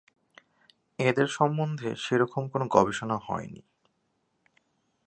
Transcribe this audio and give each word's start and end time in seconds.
এঁদের 0.99 1.27
সম্বন্ধে 1.27 1.89
সেরকম 1.95 2.43
কোনো 2.47 2.65
গবেষণা 2.67 3.17
হয়নি। 3.17 3.61